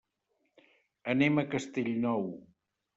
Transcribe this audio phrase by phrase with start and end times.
[1.15, 2.29] Anem a Castellnou.